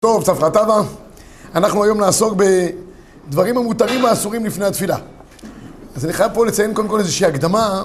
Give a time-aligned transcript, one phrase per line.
[0.00, 0.82] טוב, צפרא טבא,
[1.54, 2.34] אנחנו היום נעסוק
[3.28, 4.96] בדברים המותרים והאסורים לפני התפילה.
[5.96, 7.82] אז אני חייב פה לציין קודם כל איזושהי הקדמה.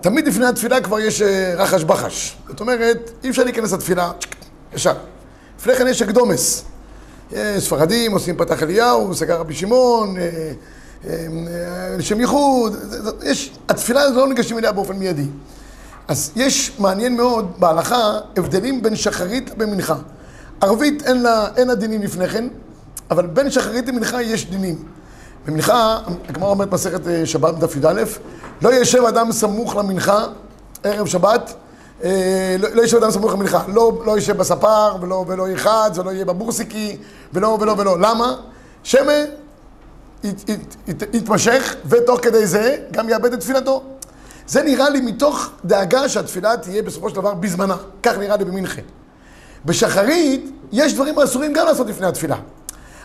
[0.00, 2.36] תמיד לפני התפילה כבר יש אה, רחש בחש.
[2.48, 4.10] זאת אומרת, אי אפשר להיכנס לתפילה
[4.74, 4.94] ישר.
[5.58, 6.64] לפני כן יש אקדומס.
[7.32, 10.16] יש ספרדים, עושים פתח אליהו, סגר רבי שמעון,
[11.06, 12.76] אה, אה, אה, שם ייחוד,
[13.22, 15.26] יש, התפילה הזו לא ניגשים אליה באופן מיידי.
[16.08, 19.96] אז יש, מעניין מאוד, בהלכה, הבדלים בין שחרית לבין מנחה.
[20.60, 22.48] ערבית אין לה, אין לה דינים לפני כן,
[23.10, 24.84] אבל בין שחרית למנחה יש דינים.
[25.46, 28.02] במנחה, הגמרא אומרת מסכת אה, שבת דף י"א,
[28.62, 30.24] לא ישב אדם סמוך למנחה,
[30.82, 31.54] ערב שבת,
[32.58, 36.24] לא, לא ישב אדם סמוך למנחה, לא, לא ישב בספר, ולא, ולא ירחץ, ולא יהיה
[36.24, 36.96] בבורסיקי,
[37.32, 37.98] ולא, ולא, ולא.
[38.00, 38.34] למה?
[38.82, 39.12] שמא
[40.24, 43.82] ית, ית, ית, יתמשך, ותוך כדי זה גם יאבד את תפילתו.
[44.46, 47.76] זה נראה לי מתוך דאגה שהתפילה תהיה בסופו של דבר בזמנה.
[48.02, 48.80] כך נראה לי במנחה.
[49.64, 52.36] בשחרית יש דברים אסורים גם לעשות לפני התפילה.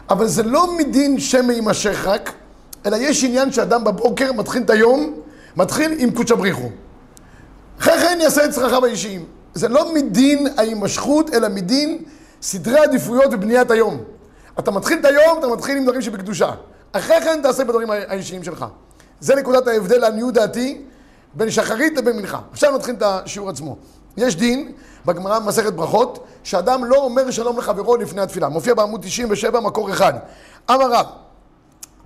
[0.09, 2.33] אבל זה לא מדין שמא יימשך רק,
[2.85, 5.13] אלא יש עניין שאדם בבוקר מתחיל את היום,
[5.55, 6.69] מתחיל עם קודשא בריחו.
[7.79, 9.25] אחרי כן יעשה את צרכיו האישיים.
[9.53, 11.97] זה לא מדין ההימשכות, אלא מדין
[12.41, 14.03] סדרי עדיפויות ובניית היום.
[14.59, 16.51] אתה מתחיל את היום, אתה מתחיל עם דברים שבקדושה.
[16.93, 18.65] אחרי כן תעשה בדברים האישיים שלך.
[19.19, 20.81] זה נקודת ההבדל, לעניות דעתי,
[21.33, 22.39] בין שחרית לבין מנחה.
[22.51, 23.77] עכשיו נתחיל את השיעור עצמו.
[24.17, 24.71] יש דין,
[25.05, 28.49] בגמרא במסכת ברכות, שאדם לא אומר שלום לחברו לפני התפילה.
[28.49, 30.13] מופיע בעמוד 97, מקור אחד.
[30.71, 31.05] אמר רב,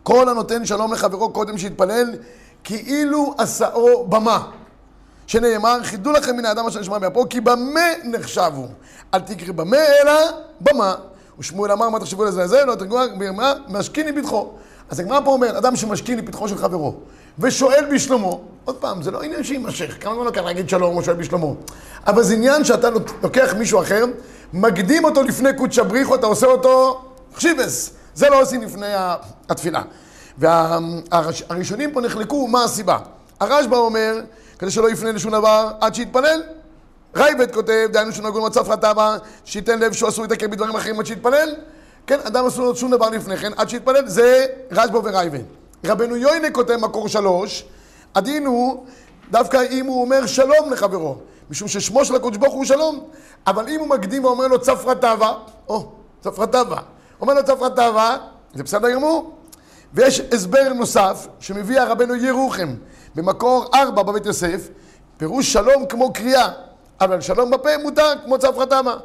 [0.03, 2.16] כל הנותן שלום לחברו קודם שיתפלל,
[2.63, 4.47] כאילו עשאו במה.
[5.27, 8.67] שנאמר, חידו לכם מן האדם אשר נשמע מאפו, כי במה נחשבו.
[9.13, 10.13] אל תקרא במה, אלא
[10.61, 10.95] במה.
[11.39, 12.66] ושמואל אמר, מה תחשבו לזה לזה?
[12.66, 13.53] לא תרגמו, במה?
[13.67, 14.53] משכין לפתחו.
[14.89, 16.95] אז הגמרא פה אומרת, אדם שמשכין לפתחו של חברו,
[17.39, 21.16] ושואל בשלומו, עוד פעם, זה לא עניין שיימשך, כמה זמן לוקח להגיד שלום או שואל
[21.16, 21.55] בשלומו.
[22.07, 22.89] אבל זה עניין שאתה
[23.23, 24.05] לוקח מישהו אחר,
[24.53, 27.01] מקדים אותו לפני קודשא בריחו, אתה עושה אותו
[27.35, 27.91] חשיבס.
[28.16, 28.88] זה לא עושים לפני
[29.50, 29.81] התפילה.
[30.38, 32.97] והראשונים פה נחלקו, מה הסיבה?
[33.39, 34.19] הרשב"א אומר,
[34.59, 36.44] כדי שלא יפנה לשום דבר עד שיתפלל.
[37.16, 41.56] רייבד כותב, דהיינו שנגון מצב חטאבה, שייתן לב שהוא אסור להתעכב בדברים אחרים עד שיתפלל.
[42.07, 45.44] כן, אדם אסור לעשות שום דבר לפני כן, עד שיתפלל, זה רשב"א ורייבד.
[45.85, 47.66] רבנו יוינה כותב מקור שלוש,
[48.16, 48.85] הדין הוא
[49.31, 51.16] דווקא אם הוא אומר שלום לחברו,
[51.50, 53.00] משום ששמו של הקדוש ברוך הוא שלום,
[53.47, 55.34] אבל אם הוא מקדים ואומר לו צפרא טבא,
[55.68, 55.91] או,
[56.22, 56.81] צפרא טבא,
[57.22, 58.18] אומר לו צפרא טבא,
[58.53, 59.38] זה בסדר גמור?
[59.94, 62.75] ויש הסבר נוסף שמביא הרבנו ירוחם
[63.16, 64.69] במקור ארבע בבית יוסף,
[65.18, 66.50] פירוש שלום כמו קריאה,
[67.01, 68.95] אבל שלום בפה מותר כמו צפרא טבא.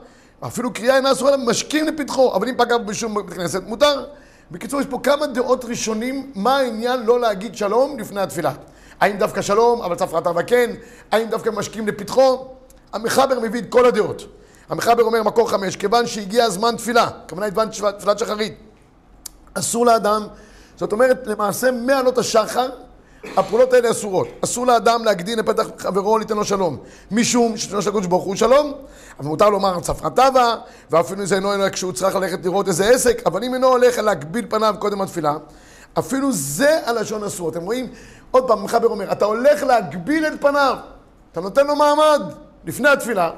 [0.46, 4.04] אפילו קריאה אינה אסורה משכים לפתחו, אבל אם פגע בשום בית כנסת מותר.
[4.50, 8.52] בקיצור, יש פה כמה דעות ראשונים, מה העניין לא להגיד שלום לפני התפילה.
[9.00, 10.70] האם דווקא שלום, אבל צפרא טבא כן?
[11.12, 12.46] האם דווקא משכים לפתחו?
[12.92, 14.26] המחבר מביא את כל הדעות.
[14.68, 17.54] המחבר אומר, מקור חמש, כיוון שהגיע זמן תפילה, הכוונה היא
[17.98, 18.54] תפילת שחרית,
[19.54, 20.26] אסור לאדם,
[20.76, 22.70] זאת אומרת, למעשה מעלות השחר,
[23.36, 24.28] הפעולות האלה אסורות.
[24.44, 26.76] אסור לאדם להקדין לפתח חברו ליתן לו שלום,
[27.10, 28.72] משום שתנו של הקדוש ברוך הוא שלום,
[29.18, 30.56] אבל מותר לומר צפרא טבא,
[30.90, 34.46] ואפילו זה אינו אלא כשהוא צריך ללכת לראות איזה עסק, אבל אם אינו הולך להגביל
[34.48, 35.36] פניו קודם התפילה,
[35.98, 37.48] אפילו זה הלשון אסור.
[37.48, 37.86] אתם רואים?
[38.30, 40.76] עוד פעם, מחבר אומר, אתה הולך להגביל את פניו,
[41.32, 42.22] אתה נותן לו מעמד
[42.64, 43.30] לפני התפילה,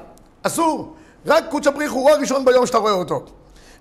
[0.43, 0.95] אסור.
[1.25, 3.23] רק קודשא בריחו הוא הראשון ביום שאתה רואה אותו.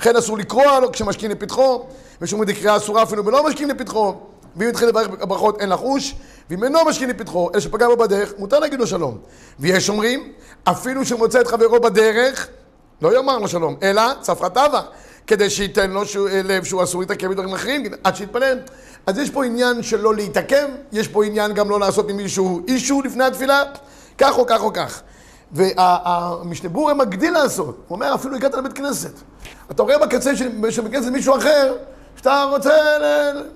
[0.00, 1.84] לכן אסור לקרוע לו כשמשכין לפתחו,
[2.20, 4.14] ושום דקריאה אסורה אפילו בלא משכין לפתחו,
[4.56, 6.14] ואם יתחיל לברך ברכות אין לחוש,
[6.50, 9.18] ואם אינו משכין לפתחו, אלא שפגע בו בדרך, מותר להגיד לו שלום.
[9.60, 10.32] ויש אומרים,
[10.64, 12.48] אפילו שמוצא את חברו בדרך,
[13.02, 14.80] לא יאמר לו שלום, אלא צפרא טבא,
[15.26, 18.58] כדי שייתן לו שהוא, לב שהוא אסור להתעכב בדברים אחרים, עד שיתפלל.
[19.06, 23.02] אז יש פה עניין של לא להתעכב, יש פה עניין גם לא לעשות ממישהו אישו
[23.02, 23.62] לפני התפילה,
[24.18, 25.02] כך או כך או כך.
[25.52, 29.12] והמשנה ברורה מגדיל לעשות, הוא אומר אפילו הגעת לבית כנסת.
[29.70, 31.74] אתה רואה בקצה של בית כנסת מישהו אחר,
[32.24, 32.72] שאתה רוצה.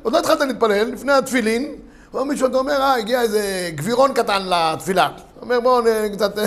[0.03, 1.75] עוד לא התחלת להתפלל, לפני התפילין,
[2.15, 5.07] או מישהו, אתה אומר, אה, הגיע איזה גבירון קטן לתפילה.
[5.07, 5.83] אתה אומר, בואו
[6.13, 6.39] קצת,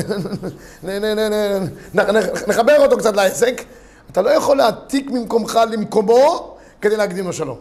[2.47, 3.63] נחבר אותו קצת לעסק.
[4.11, 7.57] אתה לא יכול להעתיק ממקומך למקומו כדי להקדים לו שלום.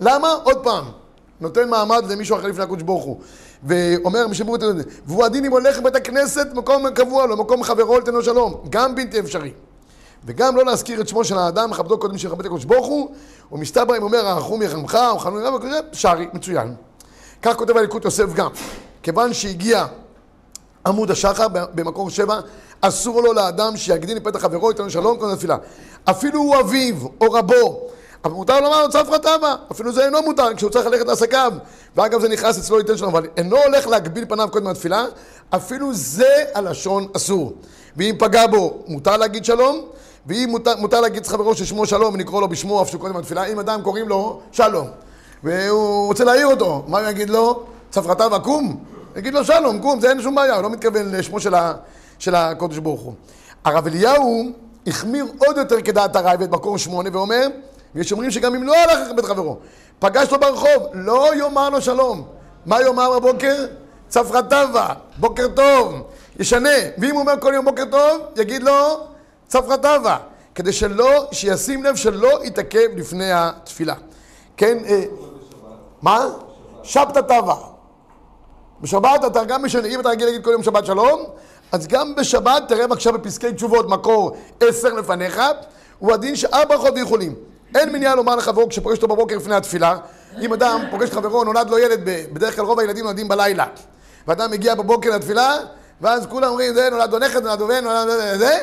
[0.00, 0.28] למה?
[0.42, 0.84] עוד פעם,
[1.40, 3.20] נותן מעמד למישהו אחר לפני הקודש ברוך הוא.
[3.64, 4.66] ואומר משמור את זה,
[5.06, 8.94] והוא הדין אם הולך לבית הכנסת, מקום קבוע לו, מקום חברו לתן לו שלום, גם
[8.94, 9.52] בלתי אפשרי.
[10.24, 13.10] וגם לא להזכיר את שמו של האדם, מכבדו קודם שיכבד הקדוש ברוך הוא,
[13.52, 15.62] ומסתברא אם אומר, הרחום יחמך, או חנון רב,
[15.92, 16.74] שרי, מצוין.
[17.42, 18.50] כך כותב הליקוט יוסף גם.
[19.02, 19.86] כיוון שהגיע
[20.86, 22.40] עמוד השחר במקור שבע,
[22.80, 25.56] אסור לו לאדם שיגדין לפתח חברו, ייתן לו שלום, קודם לתפילה.
[26.04, 27.80] אפילו הוא אביו או רבו,
[28.24, 31.52] אבל מותר לומר לו צפרא טבא, אפילו זה אינו מותר כשהוא צריך ללכת לעסקיו.
[31.96, 35.04] ואגב זה נכנס אצלו ייתן שלום, אבל אינו הולך להגביל פניו קודם התפילה,
[35.50, 37.52] אפילו זה הלשון אסור.
[37.96, 39.88] ואם פגע בו, מותר להגיד שלום,
[40.26, 43.58] ואם מותר, מותר להגיד חברו ששמו שלום ונקרוא לו בשמו אף שהוא קודם התפילה, אם
[43.58, 44.86] אדם קוראים לו שלום,
[45.44, 47.62] והוא רוצה להעיר אותו, מה הוא יגיד לו?
[47.90, 48.84] צפרא טבא קום?
[49.16, 51.74] יגיד לו שלום, קום, זה אין שום בעיה, הוא לא מתכוון לשמו של, ה,
[52.18, 53.14] של הקודש ברוך הוא.
[53.64, 54.44] הרב אליהו
[54.86, 57.46] החמיר עוד יותר כדעת הרייבד מקור שמונה ואומר,
[57.94, 59.56] ויש אומרים שגם אם לא הלך לכבד חברו,
[59.98, 62.22] פגש אותו ברחוב, לא יאמר לו שלום.
[62.66, 63.66] מה יאמר בבוקר?
[64.48, 65.94] טבא, בוקר טוב,
[66.38, 66.68] ישנה.
[66.98, 69.09] ואם הוא אומר כל יום בוקר טוב, יגיד לו
[69.50, 70.16] צפרא טבא,
[70.54, 73.94] כדי שלא, שישים לב שלא יתעכב לפני התפילה.
[74.56, 75.02] כן, אה,
[76.02, 76.26] מה?
[76.82, 77.54] שבתא טבא.
[78.80, 81.24] בשבת אתה גם משנה, אם אתה רגיל להגיד כל יום שבת שלום,
[81.72, 85.40] אז גם בשבת תראה בבקשה בפסקי תשובות מקור עשר לפניך,
[85.98, 87.34] הוא הדין שארבע ברכות ויכולים.
[87.74, 89.98] אין מניעה לומר לחברו כשפוגש אותו בבוקר לפני התפילה,
[90.40, 92.00] אם אדם פוגש חברו, נולד לו ילד,
[92.32, 93.66] בדרך כלל רוב הילדים נולדים בלילה,
[94.26, 95.56] ואדם מגיע בבוקר לתפילה,
[96.00, 98.58] ואז כולם אומרים, זה נולד לו נכד, נולד לו בן, נולד לו זה,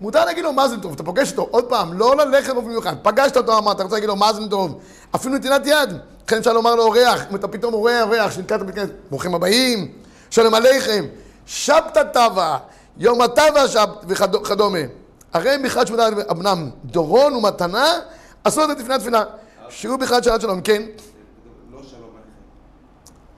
[0.00, 3.36] מותר להגיד לו מזל טוב, אתה פוגש אותו, עוד פעם, לא ללכת באופן מיוחד, פגשת
[3.36, 4.80] אותו, אמרת, אתה רוצה להגיד לו מזל טוב,
[5.14, 5.92] אפילו נתינת יד,
[6.26, 9.92] לכן אפשר לומר לו אורח, אם אתה פתאום רואה אורח שנתקעת בכנסת, ברוכים הבאים,
[10.30, 11.04] שלום עליכם,
[11.46, 12.58] שבתא טבא,
[12.96, 14.78] יום הטבא שבת וכדומה.
[15.32, 17.86] הרי בכלל שמונה אמנם דורון ומתנה,
[18.44, 19.24] עשו את זה לפני התפילה.
[19.68, 20.82] שהוא בכלל שבת שלום, כן?
[20.82, 22.30] לא שלום עליכם.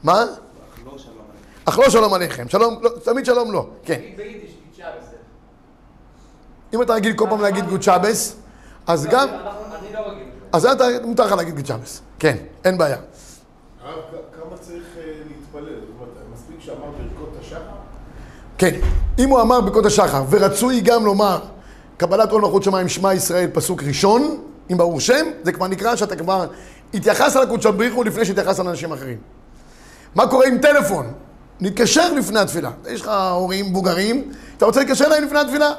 [0.03, 0.25] מה?
[0.25, 1.65] אך לא שלום עליכם.
[1.65, 4.01] אך לא שלום עליכם, שלום, לא, תמיד שלום לא, כן.
[4.17, 4.50] ביידיש.
[6.75, 8.37] אם אתה רגיל כל פעם להגיד גוד שבס,
[8.87, 10.29] אז גם, אני לא רגיל.
[10.53, 12.97] אז אתה, מותר לך להגיד גוד שבס, כן, אין בעיה.
[13.85, 13.99] הרב,
[14.37, 15.63] כמה צריך אה, להתפלל?
[15.63, 17.61] זאת אומרת, מספיק שאמר ברכות השחר?
[18.59, 18.75] כן,
[19.19, 21.41] אם הוא אמר ברכות השחר, ורצוי גם לומר
[21.97, 24.37] קבלת עול מלכות שמיים שמע ישראל פסוק ראשון,
[24.69, 26.47] עם ברור שם, זה כבר נקרא שאתה כבר
[26.95, 29.19] התייחס על הקודש בריך הוא לפני שהתייחס על אנשים אחרים.
[30.15, 31.13] מה קורה עם טלפון?
[31.61, 32.71] נתקשר לפני התפילה.
[32.89, 35.71] יש לך הורים מבוגרים, אתה רוצה להתקשר אליהם לפני התפילה?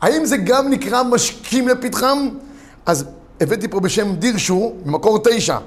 [0.00, 2.28] האם זה גם נקרא משקים לפתחם?
[2.86, 3.04] אז
[3.40, 5.58] הבאתי פה בשם דירשו, במקור תשע,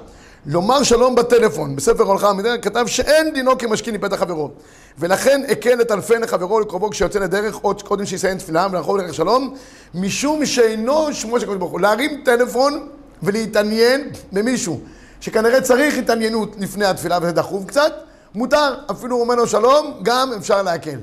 [0.46, 4.50] לומר שלום בטלפון, בספר הולכה המדינה, כתב שאין דינו כמשכין מפתח חברו.
[4.98, 9.54] ולכן הקל את אלפי לחברו לקרובו כשיוצא לדרך, עוד קודם שיסיים תפילה ולרחוב לדרך שלום,
[9.94, 11.80] משום שאינו שמו של הקדוש ברוך הוא.
[11.80, 12.88] להרים טלפון
[13.22, 14.80] ולהתעניין במישהו,
[15.20, 17.92] שכנראה צריך התעניינות לפני התפילה וזה דחוף קצת,
[18.34, 20.98] מותר, אפילו אומר לו שלום, גם אפשר להקל.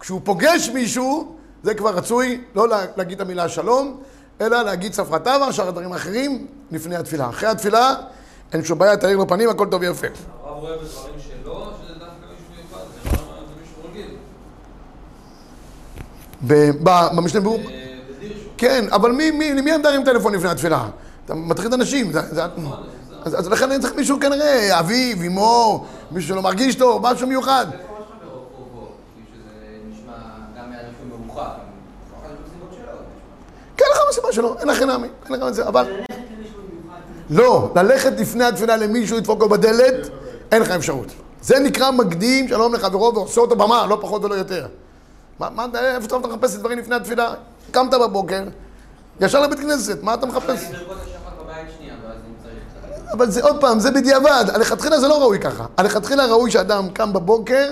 [0.00, 1.35] כשהוא פוגש מישהו,
[1.66, 4.00] זה כבר רצוי לא לה- להגיד את המילה שלום,
[4.40, 7.28] אלא להגיד צפרא טבא, שאר הדברים האחרים, לפני התפילה.
[7.28, 7.94] אחרי התפילה,
[8.52, 10.06] אין שום בעיה, תאיר בפנים, הכל טוב ויפה.
[10.06, 14.16] הרב רואה בדברים שלו, שזה דווקא מישהו מיוחד, זה לא מישהו רגיל.
[17.16, 17.58] במשנה ברור...
[17.58, 17.86] אה.
[18.58, 20.88] כן, אבל מי, מי, למי הם דרים טלפון לפני התפילה?
[21.24, 22.42] אתה מטריד אנשים, זה, זה,
[23.24, 27.66] אז, אז לכן אני צריך מישהו כנראה, אביו, אמו, מישהו שלא מרגיש טוב, משהו מיוחד.
[27.72, 28.86] איפה ראש חברו קרובו?
[29.14, 29.54] כאילו שזה
[29.92, 30.12] נשמע
[30.58, 31.40] גם מאנשים מרוחק,
[32.10, 32.96] כל אחד יש לו סיבות שלו.
[33.76, 35.86] כן, לך מסיבה שלו, אין לך נמי, אין לך את זה, אבל...
[37.30, 40.08] לא, ללכת לפני התפילה למישהו, לדפוק לו בדלת,
[40.52, 41.06] אין לך אפשרות.
[41.42, 44.66] זה נקרא מקדים שלום לחברו ועושה אותו במה, לא פחות ולא יותר.
[45.38, 47.34] מה, מה, איפה אתה מחפש את דברים לפני התפילה?
[47.70, 48.42] קמת בבוקר,
[49.20, 50.60] ישר לבית כנסת, מה אתה מחפש?
[53.12, 55.66] אבל זה עוד פעם, זה בדיעבד, הלכתחילה זה לא ראוי ככה.
[55.76, 57.70] הלכתחילה ראוי שאדם קם בבוקר,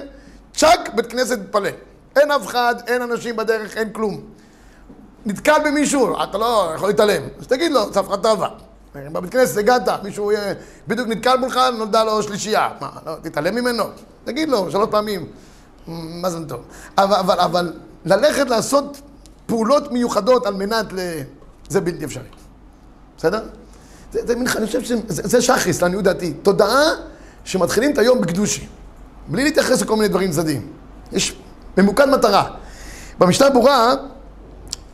[0.54, 1.70] צ'אק, בית כנסת מתפלל.
[2.16, 4.20] אין אף אחד, אין אנשים בדרך, אין כלום.
[5.26, 8.48] נתקל במישהו, אתה לא יכול להתעלם, אז תגיד לו, צפרא טבא.
[8.94, 10.52] בבית כנסת הגעת, מישהו אה,
[10.88, 12.68] בדיוק נתקל מולך, נולדה לו שלישייה.
[12.80, 13.84] מה, לא, תתעלם ממנו?
[14.24, 15.26] תגיד לו שלוש פעמים,
[15.86, 16.60] מה זה טוב.
[16.98, 17.72] אבל, אבל, אבל
[18.04, 19.00] ללכת לעשות
[19.46, 20.98] פעולות מיוחדות על מנת ל...
[21.68, 22.22] זה בלתי אפשרי.
[23.18, 23.42] בסדר?
[24.12, 26.32] זה, זה מין, אני חושב שזה זה שחריס, לעניות דעתי.
[26.32, 26.82] תודעה
[27.44, 28.66] שמתחילים את היום בקדושי.
[29.28, 30.66] בלי להתייחס לכל מיני דברים צדדיים.
[31.12, 31.36] יש
[31.76, 32.50] ממוקד מטרה.
[33.18, 33.94] במשנה ברורה,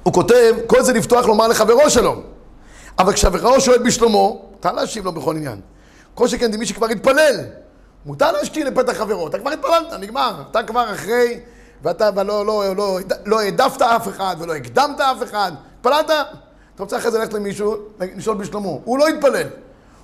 [0.03, 2.23] הוא כותב, כל זה לפתוח לומר לחברו שלום.
[2.99, 5.61] אבל כשחברו שואל בשלומו, מותר להשיב לו בכל עניין.
[6.15, 7.41] כל שכן מי שכבר התפלל,
[8.07, 9.29] מותר להשתין לפתח חברו.
[9.29, 10.43] אתה כבר התפללת, נגמר.
[10.51, 11.41] אתה כבר אחרי,
[11.83, 15.53] ואתה ולא, לא, לא, לא העדפת אף אחד ולא הקדמת אף אחד.
[15.79, 16.11] התפללת,
[16.75, 17.77] אתה רוצה אחרי זה ללכת למישהו,
[18.17, 18.81] לשאול בשלומו.
[18.85, 19.47] הוא לא יתפלל.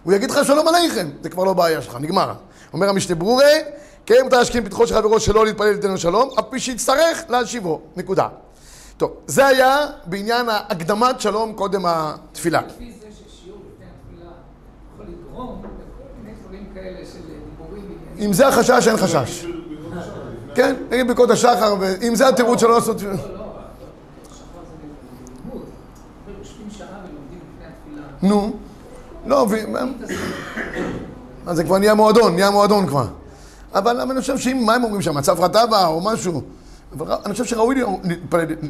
[0.04, 2.32] הוא יגיד לך שלום עליכם, זה כבר לא בעיה שלך, נגמר.
[2.72, 3.62] אומר המשנה ברורי,
[4.06, 8.28] כן מותר להשכין פתחו של חברו שלא להתפלל לתנו שלום, אף פי שיצטרך להשיבו, נקודה.
[8.96, 12.60] טוב, זה היה בעניין הקדמת שלום קודם התפילה.
[12.60, 14.30] לפי זה ששיעור לפני התפילה
[14.94, 17.18] יכול לגרום לכל מיני דברים כאלה של
[17.58, 17.98] דיבורים.
[18.18, 19.46] אם זה החשש, אין חשש.
[20.54, 23.02] כן, נגיד ברכות השחר, ואם זה התירוץ שלא לעשות...
[23.02, 23.16] לא, לא,
[27.68, 28.02] התפילה.
[28.22, 28.56] נו,
[29.26, 29.56] לא, ו...
[31.46, 33.06] אז זה כבר נהיה מועדון, נהיה מועדון כבר.
[33.74, 36.42] אבל אבל אני חושב שאם, מה הם אומרים שם, צפרא טבא או משהו?
[36.92, 37.82] אבל אני חושב שראוי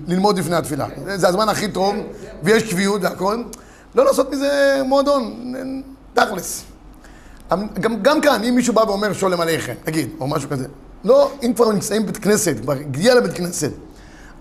[0.07, 0.87] ללמוד לפני התפילה.
[1.17, 1.95] זה- הזמן הכי טוב,
[2.43, 3.43] ויש קביעות והכל.
[3.95, 5.53] לא לעשות מזה מועדון,
[6.15, 6.63] תכלס.
[7.51, 10.67] אבל גם, גם כאן, אם מישהו בא ואומר שולם עליכם, נגיד, או משהו כזה.
[11.05, 13.71] לא, אם כבר נמצאים בבית כנסת, כבר הגיע לבית כנסת,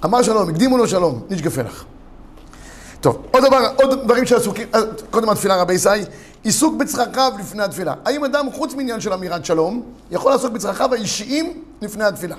[0.05, 1.83] אמר שלום, הקדימו לו שלום, נשגפה לך.
[3.01, 4.79] טוב, עוד דבר, עוד דברים שעסוקים, אה,
[5.11, 5.89] קודם התפילה רבי ישי,
[6.43, 7.93] עיסוק בצרכיו לפני התפילה.
[8.05, 12.35] האם אדם, חוץ מעניין של אמירת שלום, יכול לעסוק בצרכיו האישיים לפני התפילה?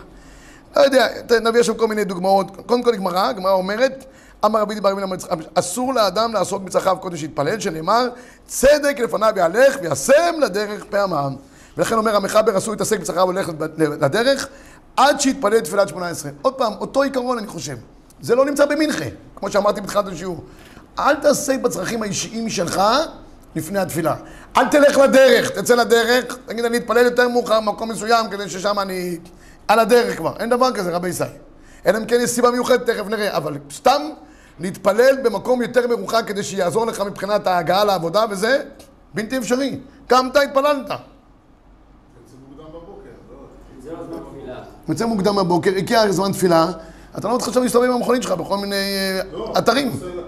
[0.77, 1.09] לא יודע,
[1.43, 2.47] נביא שם כל מיני דוגמאות.
[2.67, 4.05] קודם כל גמרא, הגמרא אומרת,
[4.45, 5.17] אמר רבי דיבר מן
[5.55, 8.09] אסור לאדם לעסוק בצרכיו קודם שיתפלל, שנאמר,
[8.47, 11.35] צדק לפניו יהלך וישם לדרך פעמם.
[11.77, 14.49] ולכן אומר המחבר אסור להתעסק בצרכיו וללכת לדרך,
[14.97, 16.31] עד שיתפלל תפילת שמונה עשרה.
[16.43, 17.77] עוד פעם, אותו עיקרון אני חושב.
[18.21, 19.05] זה לא נמצא במנחה,
[19.37, 20.45] כמו שאמרתי בתחילת השיעור.
[20.99, 22.83] אל תעסק בצרכים האישיים שלך
[23.57, 24.15] לפני התפילה.
[24.57, 29.19] אל תלך לדרך, תצא לדרך, תגיד אני אתפלל יותר מאוחר במקום מסוים כדי ששם אני
[29.69, 30.33] על הדרך כבר.
[30.39, 31.25] אין דבר כזה, רבי ישי.
[31.87, 33.37] אלא אם כן יש סיבה מיוחדת, תכף נראה.
[33.37, 34.03] אבל סתם
[34.61, 38.63] להתפלל במקום יותר מרוחק כדי שיעזור לך מבחינת ההגעה לעבודה וזה,
[39.15, 39.79] בלתי אפשרי.
[40.07, 40.87] קמת, התפללת.
[40.89, 40.95] זה
[42.49, 43.37] מוקדם בבוקר, לא?
[44.89, 46.67] יוצא מוקדם בבוקר, הגיע זמן תפילה,
[47.19, 49.91] אתה לא צריך עכשיו להסתובב עם המכונית שלך בכל מיני אה, לא, אתרים.
[49.91, 50.23] עושה לה-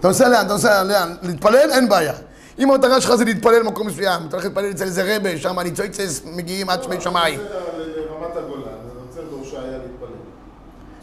[0.00, 2.12] אתה נוסע לאן, אתה נוסע לאן, להתפלל, אין בעיה.
[2.60, 6.22] אם המטרה שלך זה להתפלל במקום מסוים, אתה הולך להתפלל אצל איזה רבה, שם הניצוצס
[6.24, 7.40] מגיעים עד שמי שמיים.
[7.40, 10.08] לרמת הגולן, אני רוצה להתפלל.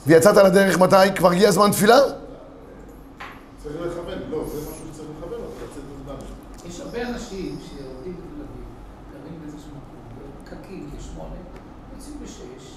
[0.08, 0.96] ויצאת לדרך מתי?
[1.16, 1.98] כבר הגיע זמן תפילה?
[3.64, 6.26] צריך לכוון, לא, זה משהו שצריך לכוון אותו, לצאת מוקדם.
[6.70, 8.66] יש הרבה אנשים שיורדים בתל אביב,
[9.12, 10.00] גרים באיזשהו מקום,
[10.44, 11.36] בפקקים כשמונה,
[11.96, 12.68] יוצאים בשש,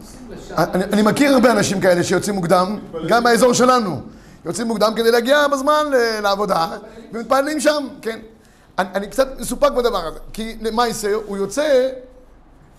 [0.00, 0.54] נוסעים לשם.
[0.74, 4.00] אני, אני מכיר הרבה אנשים כאלה שיוצאים מוקדם, גם באזור שלנו.
[4.44, 6.66] יוצאים מוקדם כדי להגיע בזמן ל- לעבודה,
[7.12, 8.20] ומתפללים שם, כן.
[8.78, 11.88] אני, אני קצת מסופק בדבר הזה, כי למעשה הוא יוצא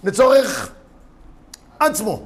[0.04, 0.70] לצורך
[1.80, 2.22] עצמו.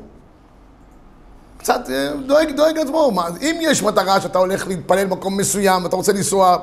[1.57, 3.11] קצת אה, דואג, דואג לעצמו.
[3.11, 6.57] מה, אם יש מטרה שאתה הולך להתפלל במקום מסוים, ואתה רוצה לנסוע,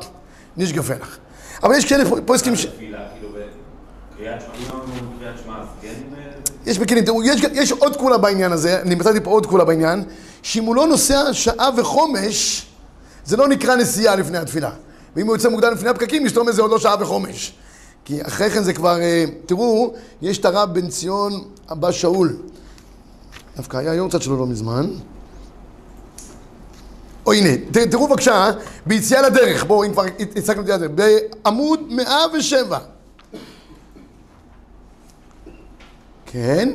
[0.56, 1.16] נשגפה לך.
[1.62, 2.66] אבל יש כאלה פוסקים ש...
[6.66, 10.04] יש בכלים, תראו, יש, יש עוד קולה בעניין הזה, אני מצאתי פה עוד קולה בעניין,
[10.42, 12.66] שאם הוא לא נוסע שעה וחומש,
[13.24, 14.70] זה לא נקרא נסיעה לפני התפילה.
[15.16, 17.54] ואם הוא יוצא מוקדם לפני הפקקים, יסתום איזה עוד לא שעה וחומש.
[18.04, 22.36] כי אחרי כן זה כבר, אה, תראו, יש את הרב בן ציון אבא שאול.
[23.56, 24.90] דווקא היה יום קצת שלו לא מזמן.
[27.26, 27.48] או הנה,
[27.90, 28.50] תראו בבקשה,
[28.86, 30.04] ביציאה לדרך, בואו, אם כבר
[30.36, 32.78] הצגנו את זה, בעמוד 107.
[36.34, 36.68] כן,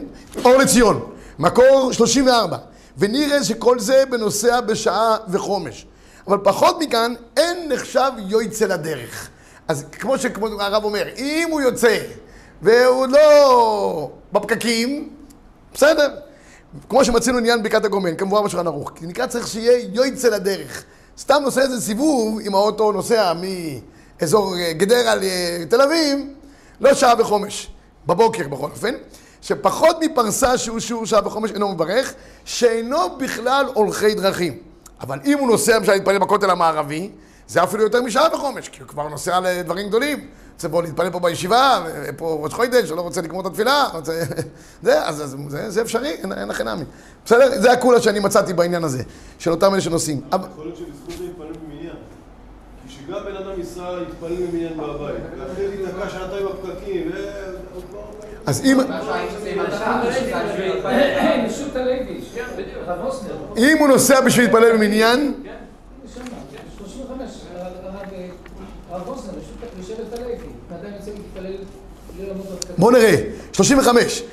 [0.46, 2.58] אור לציון, מקור 34.
[2.98, 5.86] ונראה שכל זה בנוסע בשעה וחומש.
[6.28, 9.30] אבל פחות מכאן, אין נחשב יוצא לדרך.
[9.68, 11.98] אז כמו שכמו הרב אומר, אם הוא יוצא
[12.62, 15.10] והוא לא בפקקים,
[15.74, 16.16] בסדר.
[16.89, 18.92] כמו שמצינו עניין בקעת הגומן, כמובן בשולחן ערוך.
[18.96, 20.84] כי נקרא צריך שיהיה יוצא לדרך.
[21.18, 23.34] סתם נוסע איזה סיבוב, אם האוטו נוסע
[24.22, 26.20] מאזור גדרה לתל אביב,
[26.82, 27.70] לא שעה וחומש.
[28.08, 28.94] בבוקר בכל אופן.
[29.41, 32.13] שפחות מפרסה שהוא שיעור שעה וחומש אינו מברך,
[32.46, 34.58] שאינו בכלל הולכי דרכים.
[35.01, 37.12] אבל אם הוא נוסע למשל להתפלל בכותל המערבי,
[37.48, 40.27] זה אפילו יותר משעה וחומש, כי הוא כבר נוסע לדברים גדולים.
[40.53, 41.86] רוצה פה להתפלל פה בישיבה,
[42.17, 44.24] פה ראש חוידש, לא רוצה לגמור את התפילה, רוצה...
[44.84, 46.84] זה, אז, אז זה, זה אפשרי, אין, אין לכם נמי.
[47.25, 47.62] בסדר?
[47.62, 49.03] זה הקולה שאני מצאתי בעניין הזה,
[49.39, 50.22] של אותם אלה שנוסעים.
[50.27, 51.96] יכול להיות שבזכות זה יתפלל במניין.
[52.88, 58.18] כי שגם בן אדם ייסע יתפלל במניין מהבית, ואחרי זה ייתקע שעתיים בפקקים, ו...
[58.50, 58.79] אז אם,
[63.58, 65.34] אם הוא נוסע בשביל להתפלל במניין,
[66.15, 66.22] שם,
[66.77, 67.29] 35,
[68.91, 69.32] הרב אוסנר,
[69.79, 70.32] לשבט הלוי,
[70.70, 71.53] ועדיין יוצא להתפלל,
[72.20, 72.75] לעמוד בפקקים.
[72.77, 73.15] בואו נראה,
[73.53, 74.24] 35,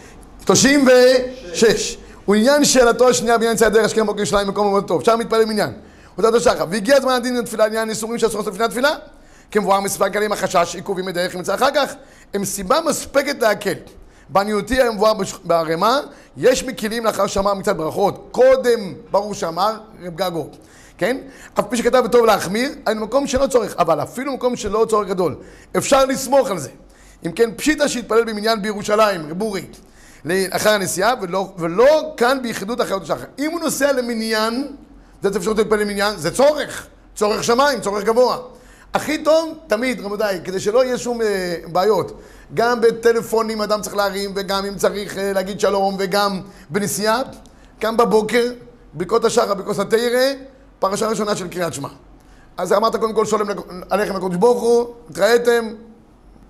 [0.46, 5.18] 36, הוא עניין שאלתו השנייה בעניין יציאת דרך השכם בוקר ירושלים מקום מאוד טוב, שם
[5.18, 5.72] מתפלל מניין.
[6.16, 8.94] הודעת השחר, והגיע זמן הדין לתפילה, עניין איסורים שאסור לעשות לפני התפילה,
[9.50, 11.94] כמבואר מספק עליהם החשש, עיכובים מדרך ימצא אחר כך,
[12.34, 13.74] הם סיבה מספקת להקל.
[14.28, 15.12] בעניותי המבואר
[15.44, 16.00] בערימה,
[16.36, 20.48] יש מקילים לאחר שאמר מצד ברכות, קודם ברור שאמר רב גגו,
[20.98, 21.16] כן?
[21.58, 25.36] אף פי שכתב וטוב להחמיר, על מקום שלא צורך, אבל אפילו מקום שלא צורך גדול,
[25.76, 26.70] אפשר לסמוך על זה.
[27.26, 29.42] אם כן, פשיטא שיתפלל במניין בירושלים, רב
[30.24, 33.24] לאחר הנסיעה, ולא, ולא כאן ביחידות אחרות השחר.
[33.38, 34.66] אם הוא נוסע למניין,
[35.22, 38.38] זאת אפשרות להתפלל למניין, זה צורך, צורך שמיים, צורך גבוה.
[38.94, 42.20] הכי טוב, תמיד, רבותיי, כדי שלא יהיה שום אה, בעיות,
[42.54, 46.40] גם בטלפונים אדם צריך להרים, וגם אם צריך אה, להגיד שלום, וגם
[46.70, 47.22] בנסיעה,
[47.80, 48.52] גם בבוקר,
[48.92, 50.32] ברכות השחר, בכוס התרא,
[50.78, 51.88] פרשה ראשונה של קריאת שמע.
[52.56, 53.46] אז אמרת קודם כל שולם
[53.90, 55.68] עליכם לקדוש ברוך הוא, התראיתם,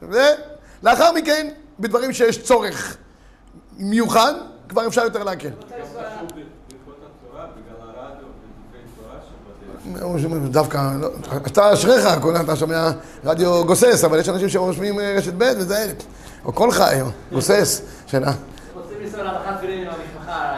[0.02, 1.48] ולאחר מכן,
[1.80, 2.96] בדברים שיש צורך
[3.78, 4.32] מיוחד,
[4.68, 5.50] כבר אפשר יותר להקל.
[10.50, 11.08] דווקא, לא,
[11.46, 12.04] אתה אשריך,
[12.40, 12.90] אתה שומע
[13.24, 15.92] רדיו גוסס, אבל יש אנשים שרושמים אה, רשת ב' וזה,
[16.44, 16.96] או כל חי,
[17.32, 18.32] גוסס, שאלה.
[18.74, 20.56] רוצים לנסוע להדרכת תפילין עם המשפחה.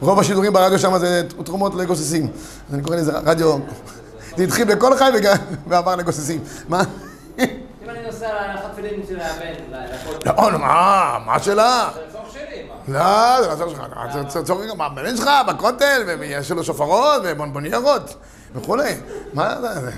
[0.00, 2.30] רוב השידורים ברדיו שם זה תרומות לגוססים.
[2.72, 3.58] אני קורא לזה רדיו...
[4.36, 5.10] זה התחיל בכל חי
[5.66, 6.40] ועבר לגוססים.
[6.68, 6.82] מה?
[7.38, 7.44] אם
[7.88, 9.76] אני נוסע להדרכת תפילין של הבן.
[10.26, 11.18] לא, מה?
[11.26, 11.88] מה מה?
[12.88, 13.88] לא, זה לא צורך שלך.
[14.28, 18.14] זה- צורך גם הבן שלך בכותל, ויש לו שופרות ובונבוניירות
[18.54, 18.94] וכולי.
[19.32, 19.90] מה זה?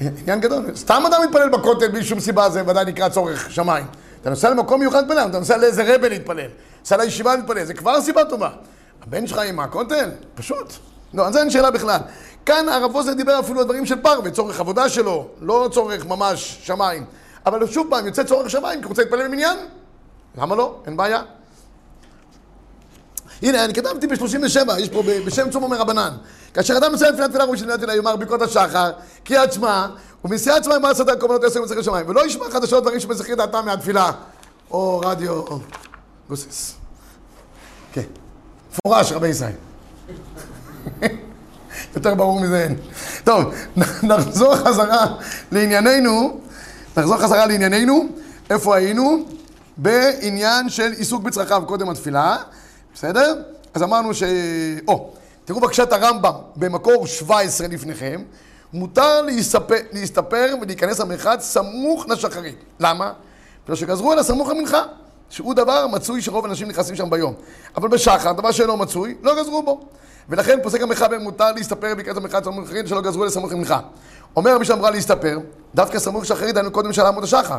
[0.00, 0.76] זה עניין גדול.
[0.76, 3.86] סתם אדם מתפלל בכותל בלי שום סיבה, זה ודאי נקרא צורך שמיים.
[4.20, 6.48] אתה נוסע למקום מיוחד להתפלל, אתה נוסע לאיזה רבה להתפלל,
[6.80, 8.50] נוסע לישיבה להתפלל, זה כבר סיבה טובה.
[9.02, 10.10] הבן שלך עם הכותל?
[10.34, 10.72] פשוט.
[11.14, 12.00] לא, על זה אין שאלה בכלל.
[12.46, 16.58] כאן הרב ווזר דיבר אפילו על דברים של פרווה, צורך עבודה שלו, לא צורך ממש
[16.62, 17.04] שמיים.
[17.46, 19.56] אבל שוב פעם, יוצא צורך שמיים, כי הוא רוצה להתפלל במניין?
[20.38, 20.76] למה לא?
[20.86, 21.22] אין בעיה.
[23.42, 26.10] הנה, אני כתבתי ב-37, יש פה בשם צום אומר רבנן.
[26.54, 28.90] כאשר אדם מסיים תפילת תפילה ראשית תפילה יאמר ברכות השחר,
[29.24, 29.86] קריאת שמע,
[30.24, 34.10] ומסיעת עצמה יאמר סדר קורבנות עשר ומצחי שמיים, ולא ישמע חדשות דברים שמזכיר דעתם מהתפילה,
[34.70, 35.58] או רדיו, או
[36.28, 36.74] גוסס.
[37.92, 38.02] כן.
[38.72, 39.52] מפורש, רבי ישראל.
[41.96, 42.76] יותר ברור מזה אין.
[43.24, 43.54] טוב,
[44.02, 45.06] נחזור חזרה
[45.52, 46.40] לענייננו,
[46.96, 48.08] נחזור חזרה לענייננו,
[48.50, 49.26] איפה היינו?
[49.76, 52.36] בעניין של עיסוק בצרכיו קודם התפילה,
[52.98, 53.34] בסדר?
[53.74, 54.22] אז אמרנו ש...
[54.88, 55.10] או,
[55.44, 58.22] תראו בבקשה את הרמב"ם במקור 17 לפניכם,
[58.72, 62.56] מותר להסתפר, להסתפר ולהיכנס למרחץ סמוך לשחרית.
[62.80, 63.12] למה?
[63.64, 64.82] בגלל שגזרו על הסמוך למנחה,
[65.30, 67.34] שהוא דבר מצוי שרוב האנשים נכנסים שם ביום.
[67.76, 69.80] אבל בשחר, דבר שאינו מצוי, לא גזרו בו.
[70.28, 73.80] ולכן פוסק המחבר מותר להסתפר ולהיכנס למרחץ סמוך לשחרית שלא גזרו לסמוך למנחה.
[74.36, 75.38] אומר רבי שאמרה להסתפר,
[75.74, 77.58] דווקא סמוך לשחרית היינו קודם שאלה עמוד השחר.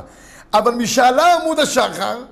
[0.54, 2.24] אבל משאלה עמוד השחר,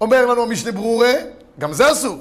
[0.00, 1.12] אומר לנו המשנה ברורה,
[1.58, 2.18] גם זה אסור.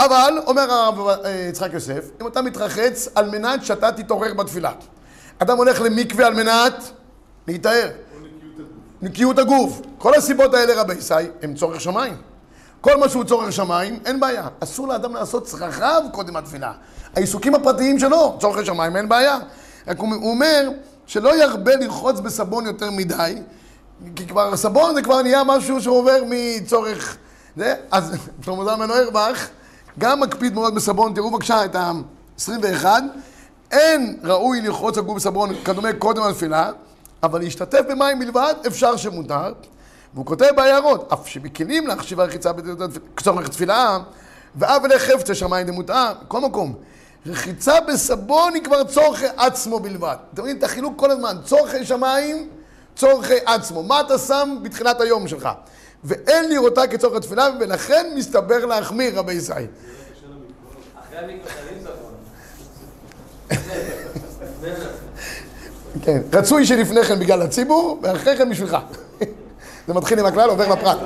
[0.00, 4.72] אבל, אומר הרב אה, יצחק יוסף, אם אתה מתרחץ על מנת שאתה תתעורר בתפילה.
[5.38, 6.90] אדם הולך למקווה על מנת
[7.48, 7.90] להיטהר.
[9.02, 9.80] נקיות הגוף.
[9.98, 12.16] כל הסיבות האלה, רבי ישי, הם צורך שמיים.
[12.80, 14.48] כל מה שהוא צורך שמיים, אין בעיה.
[14.60, 16.72] אסור לאדם לעשות צרכיו קודם התפילה.
[17.16, 19.38] העיסוקים הפרטיים שלו, צורך שמיים, אין בעיה.
[19.86, 20.70] רק הוא אומר
[21.06, 23.34] שלא ירבה לרחוץ בסבון יותר מדי,
[24.16, 27.16] כי כבר סבון זה כבר נהיה משהו שעובר מצורך...
[27.56, 29.48] זה, אז שלמה זלמן אוירבך
[29.98, 32.86] גם מקפיד מאוד בסבון, תראו בבקשה את ה-21,
[33.70, 36.70] אין ראוי לרחוץ הגוף בסבון כדומה קודם התפילה,
[37.22, 39.52] אבל להשתתף במים בלבד אפשר שמותר.
[40.14, 42.50] והוא כותב בעיירות, אף שמקילים להחשיב הרחיצה
[43.16, 43.98] כצורך תפילה,
[44.56, 46.74] ואף אלי חפצה שמיים דמותר, בכל מקום.
[47.26, 50.16] רחיצה בסבון היא כבר צורכי עצמו בלבד.
[50.34, 52.48] אתם מבינים את החילוק כל הזמן, צורכי שמיים,
[52.96, 53.82] צורכי עצמו.
[53.82, 55.48] מה אתה שם בתחילת היום שלך?
[56.04, 59.66] ואין לראותה כצורך התפילה, ולכן מסתבר להחמיר, רבי ישראל.
[61.80, 62.12] סבון.
[66.02, 68.76] כן, רצוי שלפני כן בגלל הציבור, ואחרי כן בשבילך.
[69.86, 70.98] זה מתחיל עם הכלל, עובר לפרט.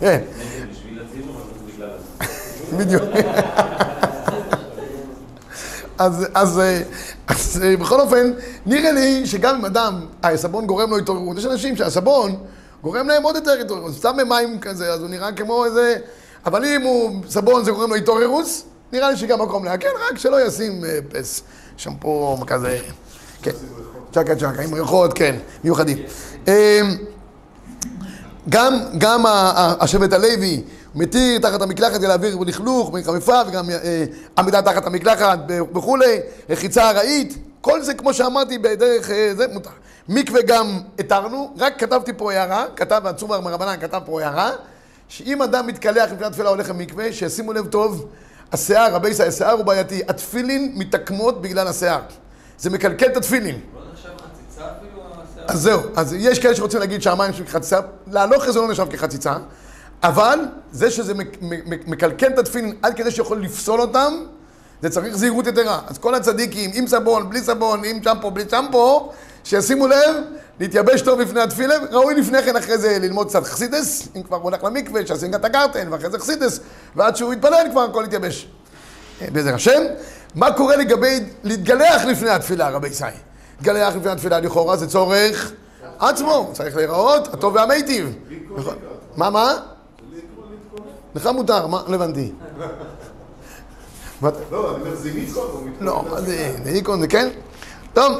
[0.00, 0.20] כן.
[2.76, 3.02] בדיוק.
[5.98, 6.82] אז, אז, אה,
[7.28, 8.32] אז אה, בכל אופן,
[8.66, 12.36] נראה לי שגם אם אדם, הסבון גורם לו התעוררות, יש אנשים שהסבון
[12.82, 15.96] גורם להם עוד יותר התעוררות, סתם במים כזה, אז הוא נראה כמו איזה...
[16.46, 18.46] אבל אם הוא, סבון זה גורם לו התעוררות,
[18.92, 21.42] נראה לי שגם מקום להקל, רק שלא ישים אה, פס,
[21.76, 22.78] שמפו כזה,
[23.42, 23.50] כן,
[24.12, 25.98] צ'קה צ'קה, עם ריחות, כן, מיוחדים.
[26.48, 26.80] אה,
[28.48, 29.22] גם, גם
[29.80, 30.62] השבט הלוי
[30.94, 34.04] מתיר תחת המקלחת כדי להעביר לכלוך וחמיפה וגם אה,
[34.38, 35.38] עמידה תחת המקלחת
[35.74, 39.70] וכולי, רחיצה ארעית, כל זה כמו שאמרתי בדרך אה, זה מותר.
[40.08, 44.50] מקווה גם התרנו, רק כתבתי פה הערה, כתב הצומר מרבנן כתב פה הערה,
[45.08, 48.06] שאם אדם מתקלח לפני התפילה הולך למקווה, שישימו לב טוב,
[48.52, 52.00] השיער, רבי ישראל, השיער הוא בעייתי, התפילין מתעקמות בגלל השיער.
[52.58, 53.60] זה מקלקל את התפילין.
[55.46, 59.34] אז זהו, אז יש כאלה שרוצים להגיד שהמים נחשבים כחציצה, להלוך זה לא נחשב כחציצה,
[60.02, 60.38] אבל
[60.72, 64.12] זה שזה מק- מק- מקלקל את התפילין עד כדי שיכול לפסול אותם,
[64.82, 65.80] זה צריך זהירות יתרה.
[65.86, 69.12] אז כל הצדיקים, עם סבון, בלי סבון, עם צ'מפו, בלי צ'מפו,
[69.44, 70.14] שישימו לב,
[70.60, 74.64] להתייבש טוב לפני התפילה, ראוי לפני כן אחרי זה ללמוד קצת חסידס, אם כבר הולך
[74.64, 76.60] למקווה, שישים גם את הגרטן, ואחרי זה חסידס,
[76.96, 78.48] ועד שהוא יתפלל כבר הכל יתייבש.
[79.22, 79.82] אה, בעזר השם.
[80.34, 83.12] מה קורה לגבי להתגלח לפני התפילה, רבי ישראל?
[83.58, 85.52] להתגלח לפני התפילה לכאורה זה צורך
[85.98, 88.16] עצמו, צריך להיראות, הטוב והמיטיב.
[89.16, 89.56] מה, מה?
[91.14, 91.82] לך מותר, מה?
[91.86, 92.32] לא הבנתי.
[94.22, 95.86] לא, אני אומר, זה מיקרון או מיקרון?
[95.86, 97.28] לא, זה, איקון זה כן?
[97.94, 98.12] טוב,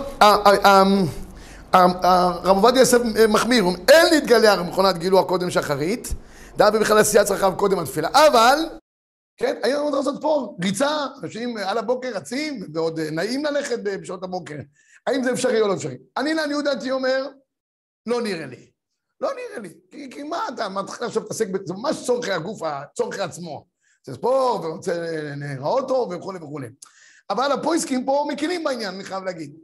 [1.73, 6.15] הרב עובדיה יוסף מחמיר, הוא אומר, אין להתגלח במכונת גילוח קודם שחרית,
[6.57, 8.59] דאבי בכלל עשייה צרכיו קודם התפילה, אבל,
[9.37, 14.23] כן, היום עוד לעשות פה ריצה, אנשים על הבוקר רצים, ועוד אה, נעים ללכת בשעות
[14.23, 14.57] הבוקר.
[15.07, 15.97] האם זה אפשרי או לא אפשרי?
[16.17, 17.29] אני לעניות דעתי אומר,
[18.07, 18.71] לא נראה לי.
[19.21, 19.75] לא נראה לי.
[19.91, 21.47] כי, כי מה אתה מתחיל עכשיו להתעסק?
[21.65, 22.61] זה ממש צורכי הגוף,
[22.95, 23.70] צורכי עצמו.
[24.05, 24.93] זה ספורט, ורוצה
[25.37, 26.69] להיראות טוב וכולי וכולי.
[27.31, 29.55] אבל הפויסקים פה מכירים בעניין, אני חייב להגיד.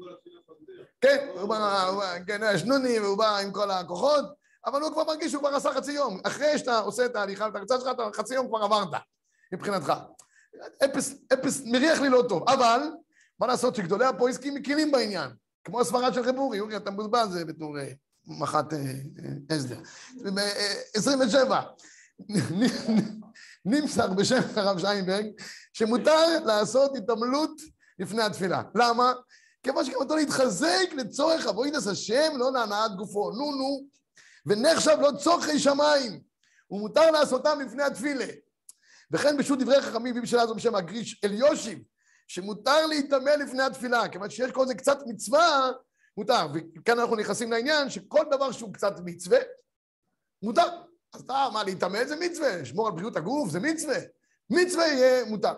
[1.00, 4.24] כן, הוא בא, הוא כן, יש נוני, והוא בא עם כל הכוחות,
[4.66, 6.20] אבל הוא כבר מרגיש שהוא כבר עשה חצי יום.
[6.24, 8.88] אחרי שאתה עושה את ההליכה ואת הרצאה שלך, אתה חצי יום כבר עברת,
[9.52, 9.92] מבחינתך.
[10.84, 12.48] אפס, אפס, מריח לי לא טוב.
[12.48, 12.80] אבל,
[13.40, 15.30] מה לעשות שגדולי הפויסקים מכירים בעניין.
[15.64, 17.92] כמו הסברה של רב אורי, אתה מבוזבז זה בתור אה,
[18.26, 19.78] מח"ט אה, אה, הסדר.
[20.38, 21.60] אה, 27.
[23.66, 25.26] נמסר בשם הרב שיינברג,
[25.72, 27.60] שמותר לעשות התעמלות
[27.98, 28.62] לפני התפילה.
[28.74, 29.12] למה?
[29.62, 33.30] כיוון שכמותו להתחזק לצורך אבוידס השם, לא להנאת גופו.
[33.30, 33.86] נו נו,
[34.46, 36.20] ונחשב לא צורכי שמיים,
[36.70, 38.26] ומותר לעשותם לפני התפילה.
[39.10, 41.78] וכן בשו"ת דברי חכמים, ביבי שלה זו בשם הגריש אליושיב,
[42.28, 45.70] שמותר להיטמא לפני התפילה, כיוון שיש כל זה קצת מצווה,
[46.16, 46.46] מותר.
[46.76, 49.38] וכאן אנחנו נכנסים לעניין שכל דבר שהוא קצת מצווה,
[50.42, 50.85] מותר.
[51.14, 53.98] אז אתה, מה, להתאמן זה מצווה, לשמור על בריאות הגוף זה מצווה.
[54.50, 55.54] מצווה יהיה מותר.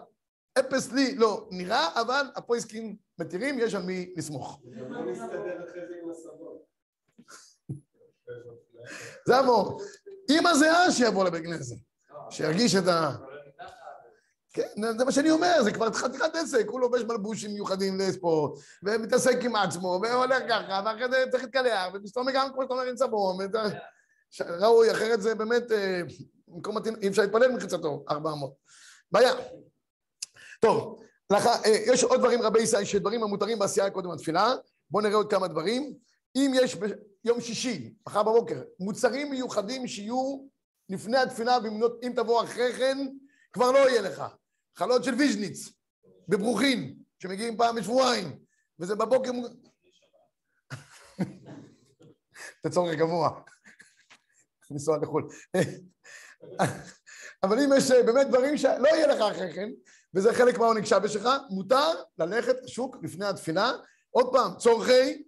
[0.59, 4.61] אפס לי לא נראה, אבל הפויסקים מתירים, יש על מי לסמוך.
[9.27, 9.81] זה המור.
[10.31, 11.77] עם הזיעה שיבוא לבית כנסת,
[12.31, 13.11] שירגיש את ה...
[14.53, 19.45] כן, זה מה שאני אומר, זה כבר חתיכת עסק, הוא לובש מלבושים מיוחדים לספורט, ומתעסק
[19.45, 23.37] עם עצמו, והולך ככה, ואחרי זה צריך להתקלח, ומסתובב גם, כמו שאתה אומר, עם סבון,
[24.41, 26.01] ראוי, אחרת זה באמת, אה,
[26.49, 28.53] במקום מתאים, אי אפשר להתפלל מחיצתו, 400.
[29.13, 29.33] בעיה.
[30.61, 34.55] טוב, לך, אה, יש עוד דברים רבי ישראל, שדברים המותרים בעשייה קודם התפילה,
[34.91, 35.95] בואו נראה עוד כמה דברים.
[36.37, 40.47] אם יש ביום שישי, מחר בבוקר, מוצרים מיוחדים שיהיו
[40.89, 42.99] לפני התפילה, ואם לא- תבוא אחרי כן,
[43.53, 44.23] כבר לא יהיה לך.
[44.77, 45.69] חלות של ויז'ניץ,
[46.29, 48.39] בברוכין, שמגיעים פעם בשבועיים,
[48.79, 49.31] וזה בבוקר...
[52.65, 53.31] זה צורך גבוה.
[54.71, 55.29] לנסוע לחו"ל.
[57.43, 59.69] אבל אם יש אה, באמת דברים שלא יהיה לך אחרי כן,
[60.15, 63.73] וזה חלק מהעונג שווה שלך, מותר ללכת לשוק לפני התפילה.
[64.11, 65.23] עוד פעם, צורכי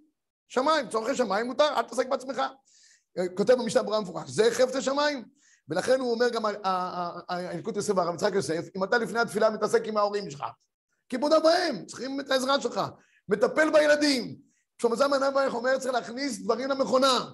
[0.49, 2.43] שמיים, צורכי שמיים מותר, אל תתעסק בעצמך.
[3.19, 5.25] אה, כותב במשנה ברורה מפורש, זה חפץ השמיים.
[5.69, 9.19] ולכן הוא אומר גם, ה- ה- ה- האלקוט יוסף והרב יצחק יוסף, אם אתה לפני
[9.19, 10.45] התפילה מתעסק עם ההורים שלך,
[11.09, 12.81] כיבוד ואם, צריכים את העזרה שלך,
[13.29, 14.37] מטפל בילדים.
[14.83, 17.31] שלמה זלמן אברך אומר, צריך להכניס דברים למכונה.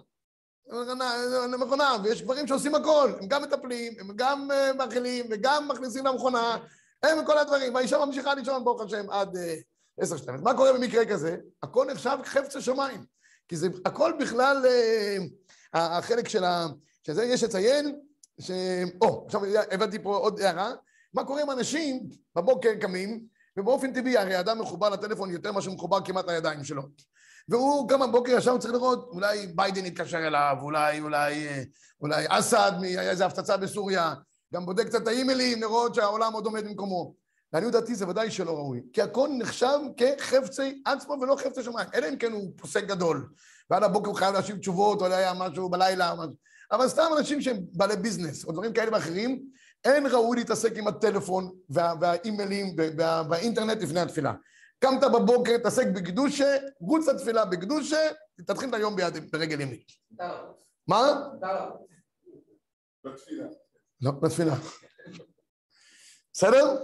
[1.53, 6.59] למכונה, ויש גברים שעושים הכל, הם גם מטפלים, הם גם אה, מאכילים, וגם מכניסים למכונה,
[7.03, 9.55] הם כל הדברים, והאישה ממשיכה לישון, ברוך השם, עד אה,
[10.01, 10.41] עשר, שתיים.
[10.43, 11.37] מה קורה במקרה כזה?
[11.63, 13.05] הכל נחשב חפץ השמיים,
[13.49, 15.17] כי זה הכל בכלל, אה,
[15.73, 16.67] החלק של ה...
[17.07, 18.01] שזה יש לציין,
[18.41, 18.51] ש...
[19.01, 20.73] או, עכשיו הבנתי פה עוד הערה,
[21.15, 23.21] מה קורה עם אנשים בבוקר קמים,
[23.57, 26.83] ובאופן טבעי, הרי אדם מחובר לטלפון יותר ממה שהוא מחובר כמעט לידיים שלו.
[27.49, 31.63] והוא קם בבוקר ישר הוא צריך לראות, אולי ביידן יתקשר אליו, אולי, אולי, אה,
[32.01, 34.15] אולי אסד, היה איזה הפצצה בסוריה,
[34.55, 37.15] גם בודק קצת את האימיילים, לראות שהעולם עוד עומד במקומו.
[37.53, 42.09] לעניות דעתי זה ודאי שלא ראוי, כי הכל נחשב כחפצי עצמו ולא חפצי שמיים, אלא
[42.09, 43.29] אם כן הוא פוסק גדול,
[43.71, 46.35] ועל הבוקר הוא חייב להשיב תשובות, או היה משהו בלילה, או משהו.
[46.73, 49.43] אבל סתם אנשים שהם בעלי ביזנס, או דברים כאלה ואחרים,
[49.85, 54.33] אין ראוי להתעסק עם הטלפון וה, והאימיילים וה, והאינטרנט לפני התפילה.
[54.79, 57.99] קמת בבוקר, תעסק בקדושה, רוץ לתפילה בקדושה,
[58.47, 59.81] תתחיל את היום ביד, ברגל ימין.
[60.89, 61.29] מה?
[63.05, 63.47] בתפילה.
[64.01, 64.55] לא, בתפילה.
[66.33, 66.77] בסדר?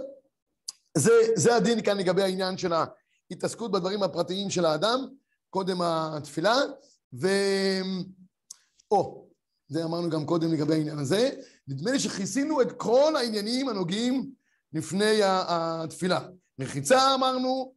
[0.97, 5.07] זה, זה הדין כאן לגבי העניין של ההתעסקות בדברים הפרטיים של האדם,
[5.49, 6.55] קודם התפילה,
[7.21, 7.27] ו...
[8.91, 9.29] או,
[9.67, 11.29] זה אמרנו גם קודם לגבי העניין הזה,
[11.67, 14.31] נדמה לי שכיסינו את כל העניינים הנוגעים
[14.73, 16.19] לפני התפילה.
[16.59, 17.73] מחיצה אמרנו,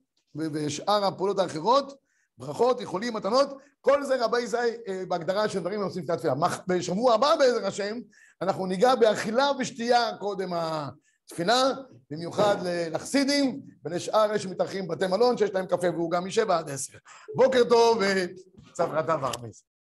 [0.53, 1.97] ושאר הפעולות האחרות,
[2.39, 4.57] ברכות, איחולים, מתנות, כל זה רבי זי
[4.89, 6.35] אה, בהגדרה של דברים שעושים לפני התפילה.
[6.67, 7.99] בשבוע הבא בעזר השם,
[8.43, 11.63] אנחנו ניגע באכילה ושתייה קודם התפילה,
[12.11, 16.99] במיוחד לחסידים ולשאר אלה שמתארחים בבתי מלון שיש להם קפה והוא גם משבע עד עשר.
[17.35, 19.76] בוקר טוב וצברתה ורמז.